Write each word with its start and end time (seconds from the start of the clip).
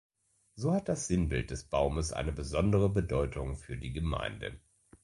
So 0.55 0.73
hat 0.73 0.89
das 0.89 1.05
Sinnbild 1.05 1.51
des 1.51 1.65
Baumes 1.65 2.11
eine 2.11 2.31
besondere 2.31 2.89
Bedeutung 2.89 3.55
für 3.55 3.77
die 3.77 3.93
Gemeinde. 3.93 4.59